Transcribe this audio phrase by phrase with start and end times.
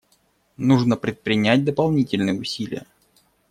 [0.57, 2.87] Нужно предпринять дополнительные усилия.